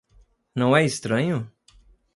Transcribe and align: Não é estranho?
Não 0.55 0.75
é 0.75 0.83
estranho? 0.83 1.47